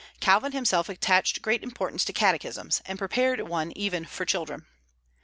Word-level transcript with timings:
Calvin 0.19 0.51
himself 0.51 0.89
attached 0.89 1.43
great 1.43 1.61
importance 1.61 2.03
to 2.03 2.11
catechisms, 2.11 2.81
and 2.87 2.97
prepared 2.97 3.39
one 3.41 3.71
even 3.77 4.03
for 4.03 4.25
children. 4.25 4.65